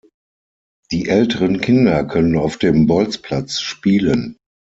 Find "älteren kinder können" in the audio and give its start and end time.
1.07-2.35